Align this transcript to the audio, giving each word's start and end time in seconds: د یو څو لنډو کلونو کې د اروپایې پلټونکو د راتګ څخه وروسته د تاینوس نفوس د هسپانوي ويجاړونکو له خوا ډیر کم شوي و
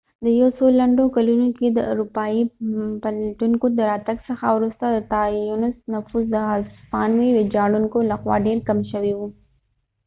د 0.25 0.27
یو 0.39 0.49
څو 0.57 0.65
لنډو 0.79 1.03
کلونو 1.15 1.47
کې 1.57 1.67
د 1.71 1.79
اروپایې 1.91 2.41
پلټونکو 3.03 3.65
د 3.77 3.79
راتګ 3.91 4.17
څخه 4.29 4.45
وروسته 4.57 4.85
د 4.89 4.97
تاینوس 5.13 5.77
نفوس 5.93 6.25
د 6.31 6.35
هسپانوي 6.51 7.29
ويجاړونکو 7.33 7.97
له 8.09 8.15
خوا 8.21 8.35
ډیر 8.47 8.57
کم 8.67 8.79
شوي 8.91 9.13
و 9.15 9.19